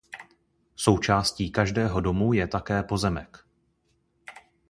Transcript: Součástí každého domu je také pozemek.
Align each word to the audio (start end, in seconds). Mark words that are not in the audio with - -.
Součástí 0.75 1.51
každého 1.51 2.01
domu 2.01 2.33
je 2.33 2.47
také 2.47 2.83
pozemek. 2.83 3.37